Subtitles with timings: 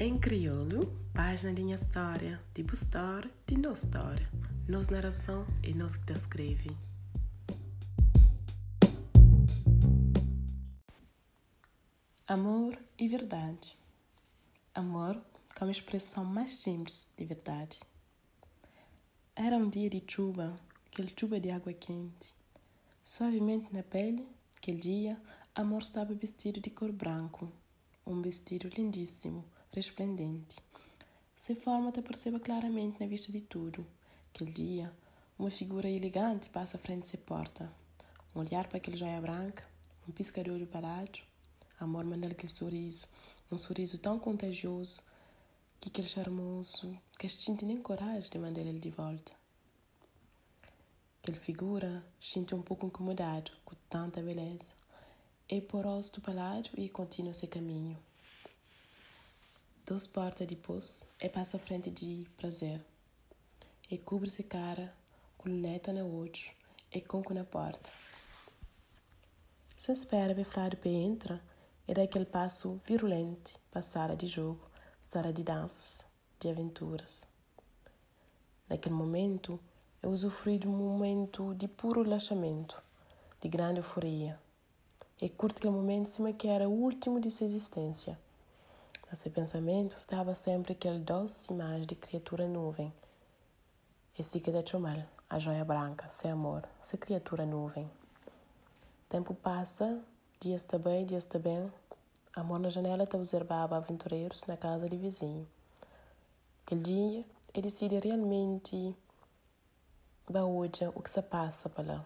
[0.00, 4.28] Em crioulo, página de minha história, tipo história de nossa história,
[4.68, 6.70] nossa narração e nós que descreve.
[12.28, 13.76] Amor e verdade.
[14.72, 15.20] Amor
[15.58, 17.80] como expressão mais simples de verdade.
[19.34, 20.56] Era um dia de chuva,
[20.86, 22.36] aquele chuva de água quente.
[23.02, 25.20] Suavemente na pele, aquele dia,
[25.56, 27.50] Amor estava vestido de cor branco,
[28.06, 30.56] um vestido lindíssimo, resplendente.
[31.36, 33.86] Se forma te perceba claramente na vista de tudo.
[34.34, 34.92] Aquele dia,
[35.38, 37.72] uma figura elegante passa à frente de sua porta.
[38.34, 39.64] Um olhar para aquele joia branca,
[40.08, 41.20] um piscar de olho parado.
[41.78, 43.06] Amor manda aquele sorriso,
[43.50, 45.02] um sorriso tão contagioso
[45.80, 49.32] que aquele charmoso que a gente nem coragem de mandar ele de volta.
[51.22, 54.74] Aquele figura sente um pouco incomodado com tanta beleza
[55.48, 58.07] e poroso do palácio e continua seu caminho.
[59.88, 62.84] Duas portas depois, e passa à frente de prazer.
[63.90, 64.94] E cobre-se cara
[65.38, 66.30] com luneta no olho
[66.92, 67.88] e conco na porta.
[69.78, 71.42] Se espera ver Flávio entra
[71.88, 74.60] e dá aquele passo virulento para sala de jogo,
[75.00, 76.04] sala de danças,
[76.38, 77.26] de aventuras.
[78.68, 79.58] Naquele momento,
[80.02, 82.78] eu usufrui de um momento de puro relaxamento,
[83.40, 84.38] de grande euforia
[85.18, 88.18] e curte aquele momento cima que era o último de sua existência.
[89.10, 92.92] No seu pensamento estava sempre aquele doce imagem de criatura nuvem.
[94.18, 97.90] E se que mal, a joia branca, sem amor, se criatura nuvem.
[99.08, 99.98] Tempo passa,
[100.38, 101.72] dias está bem, dias está bem.
[102.36, 105.48] Amor na janela te observava aventureiros na casa de vizinho.
[106.66, 108.94] Aquele dia, ele decide realmente
[110.30, 112.04] hoje o que se passa para lá.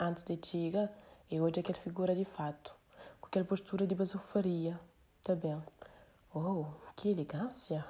[0.00, 0.90] Antes de chegar,
[1.30, 2.74] e hoje aquela figura de fato,
[3.20, 4.80] com aquela postura de basofaria,
[5.24, 5.58] tá bem?
[6.34, 7.82] Oh, que elegância!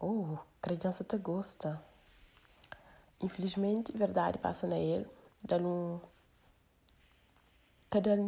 [0.00, 1.80] Oh, criança te gosta.
[3.20, 5.08] Infelizmente, verdade passa na ele,
[5.44, 6.00] dá-lhe um.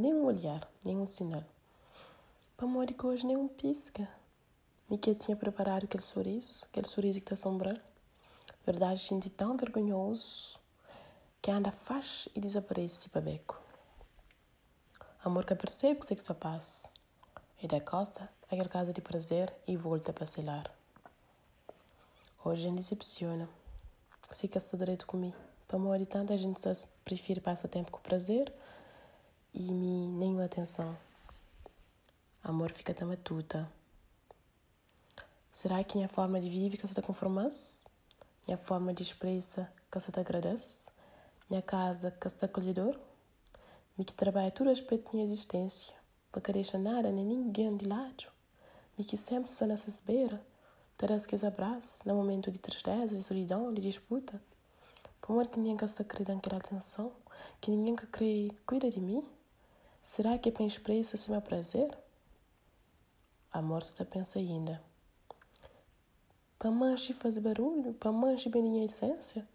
[0.01, 1.43] Nenhum olhar, nenhum sinal.
[2.57, 4.09] Para modo que hoje nem um pisca.
[4.89, 7.81] Miquel tinha preparado aquele sorriso, aquele sorriso que está assombrando.
[8.65, 10.57] Verdade, senti tão vergonhoso
[11.43, 13.61] que anda faz e desaparece para beco.
[15.25, 16.96] Amor que percebe que se passa
[17.67, 20.73] e da costa aquela casa de prazer e volta para selar.
[22.45, 23.49] Hoje me decepciona.
[24.31, 25.37] Se que está direito comigo.
[25.67, 26.61] Para morrer tanta gente
[27.05, 28.53] prefere passar tempo com prazer
[29.53, 30.97] e me nenhuma atenção.
[32.43, 33.69] Amor fica tão matuta.
[35.53, 37.55] Será que minha forma de viver que se está conformando?
[38.47, 40.91] Minha forma de expressa que se te agradece?
[41.49, 42.99] minha casa que está acolhedor,
[43.97, 45.95] me que trabalha todo aspecto da minha existência,
[46.79, 48.25] nada nem ninguém de lado,
[48.97, 50.41] me que sempre está nessa beira,
[50.97, 54.41] terás que abraços no momento de tristeza, de solidão, de disputa,
[55.21, 57.13] por mais que ninguém está querendo aquela atenção,
[57.61, 59.27] que ninguém que crê cuida de mim,
[60.01, 61.97] será que é para expressa se meu prazer?
[63.53, 64.83] A morte está pensa ainda.
[66.59, 69.47] Para manche fazer barulho, para manche bem minha essência,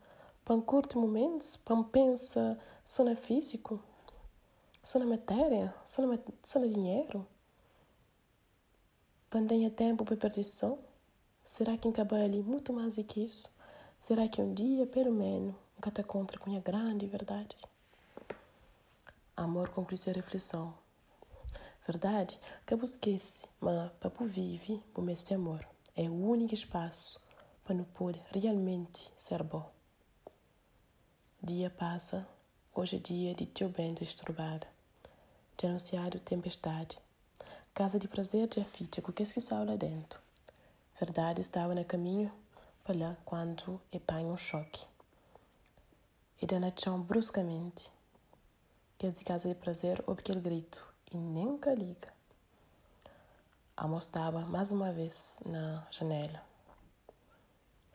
[0.43, 3.79] para um curto momento, para pensa só no físico,
[4.81, 7.25] só na matéria, só no, só no dinheiro.
[9.29, 10.79] Tenha tempo para perdição,
[11.43, 11.87] será que
[12.25, 13.49] ali muito mais do que isso?
[13.99, 17.55] Será que um dia, pelo menos, nunca te contra com a grande verdade?
[19.37, 20.73] Amor conclui essa reflexão.
[21.87, 25.65] Verdade que eu esquece, mas para vive, o mês de amor
[25.95, 27.19] é o único espaço
[27.63, 29.69] para não poder realmente ser bom.
[31.41, 32.27] Dia passa,
[32.73, 34.67] hoje é dia de teu bento esturbada,
[35.57, 36.97] de anunciado tempestade.
[37.73, 40.19] Casa de prazer de afita com que estava lá dentro.
[40.99, 42.31] Verdade estava no caminho
[42.83, 44.85] para lá quando apanha um choque.
[46.41, 47.89] E da chão bruscamente.
[48.97, 52.13] Que de casa de prazer ouve aquele grito e nunca liga.
[53.75, 56.43] Amor estava mais uma vez na janela.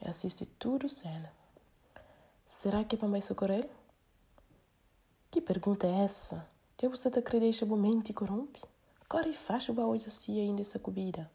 [0.01, 1.33] E assiste tudo cena.
[2.47, 3.69] Será que é para mais socorrer?
[5.31, 6.49] Que pergunta é essa?
[6.77, 8.63] Que você te acredita momento e corrompe?
[9.09, 11.31] Corre e faz o baú de si ainda essa comida.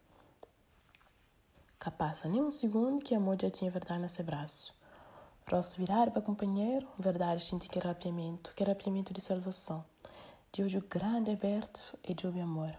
[1.78, 4.74] Capaz, nem um segundo que a já tinha verdade nesse braço.
[5.50, 9.84] Rosto virar para o companheiro, verdade senti que arrepiamento, que arrepiamento de salvação.
[10.52, 12.74] De olho grande aberto e de olho amor.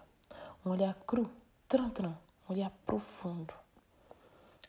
[0.65, 1.29] Um olhar cru,
[1.67, 2.15] tran tran,
[2.49, 3.53] um olhar profundo.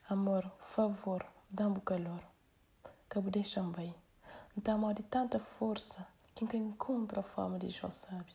[0.08, 2.20] Amor, favor, dá-me calor
[3.14, 3.94] que me deixam bem.
[4.66, 8.32] Amor de tanta força que quem encontra a forma de já sabe.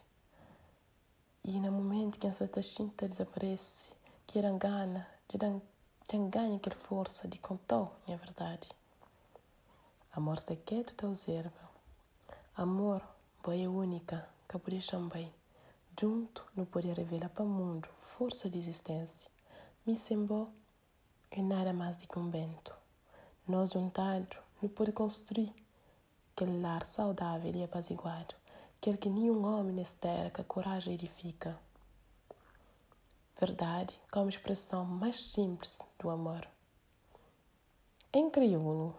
[1.43, 3.91] E no momento que essa tachinta desaparece,
[4.25, 5.37] que era gana, de
[6.29, 8.69] ganha aquela força de contar a verdade.
[10.11, 11.69] Amor se quieto te observa.
[12.55, 13.01] Amor,
[13.43, 15.31] boia única, que pode.
[15.99, 19.29] Junto, não pode revelar para o mundo força de existência.
[19.85, 20.49] Me sembo
[21.31, 22.75] é nada mais de que um vento.
[23.47, 25.53] Nós juntados, não pode construir
[26.39, 28.33] aquele lar saudável e apaziguado,
[28.77, 31.59] aquele que nenhum homem nesta terra coragem edifica.
[33.37, 36.47] Verdade como expressão mais simples do amor.
[38.13, 38.95] É incrível